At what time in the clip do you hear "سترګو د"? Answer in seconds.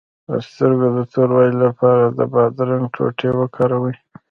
0.49-0.99